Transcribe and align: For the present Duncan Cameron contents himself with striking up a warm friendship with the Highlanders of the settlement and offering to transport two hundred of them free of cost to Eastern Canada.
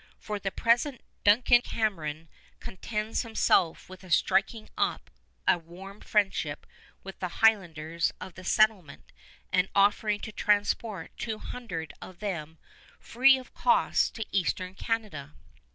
For 0.17 0.39
the 0.39 0.49
present 0.49 1.01
Duncan 1.23 1.61
Cameron 1.61 2.27
contents 2.59 3.21
himself 3.21 3.87
with 3.87 4.11
striking 4.11 4.67
up 4.75 5.11
a 5.47 5.59
warm 5.59 5.99
friendship 6.01 6.65
with 7.03 7.19
the 7.19 7.27
Highlanders 7.27 8.11
of 8.19 8.33
the 8.33 8.43
settlement 8.43 9.11
and 9.53 9.69
offering 9.75 10.19
to 10.21 10.31
transport 10.31 11.15
two 11.19 11.37
hundred 11.37 11.93
of 12.01 12.17
them 12.17 12.57
free 12.99 13.37
of 13.37 13.53
cost 13.53 14.15
to 14.15 14.25
Eastern 14.31 14.73
Canada. 14.73 15.35